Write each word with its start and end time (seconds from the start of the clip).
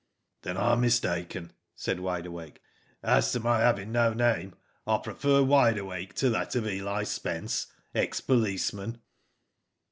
"Then 0.41 0.57
I'm 0.57 0.81
mistaken," 0.81 1.53
said 1.75 1.99
Wide 1.99 2.25
Awake. 2.25 2.59
"As 3.03 3.31
to 3.33 3.39
my 3.39 3.59
having 3.59 3.91
no 3.91 4.13
name, 4.13 4.55
I 4.87 4.97
prefer 4.97 5.43
Wide 5.43 5.77
Awake 5.77 6.15
to 6.15 6.31
that 6.31 6.55
of 6.55 6.65
Eli 6.65 7.03
Spence, 7.03 7.67
ex 7.93 8.19
policeman." 8.19 8.99